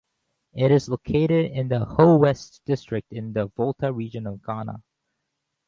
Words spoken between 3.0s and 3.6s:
in the